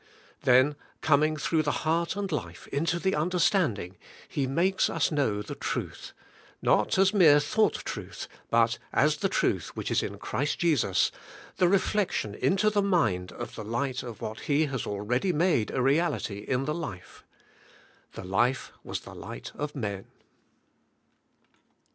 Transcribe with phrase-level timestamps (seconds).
[0.41, 3.97] Then coming through the heart and life into the understanding.
[4.27, 5.23] He makes THROUGH THE HOLY SPIRIT.
[5.31, 6.13] 138 US know the truth,—
[6.63, 11.11] not as mere thought truth, but as the truth which is in Christ Jesus,
[11.57, 15.83] the reflection into the mind of the light of what He has already made a
[15.83, 17.23] reality in the life.
[18.13, 20.07] 'The life was the light of men.'